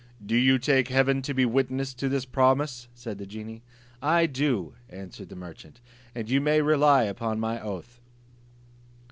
[0.25, 3.61] "Do you take heaven to be witness to this promise?" said the genie.
[4.01, 5.79] "I do," answered the merchant,
[6.15, 7.99] "and you may rely on my oath."